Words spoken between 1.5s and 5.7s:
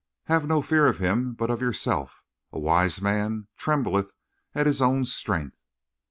of yourself. A wise man trembleth at his own strength."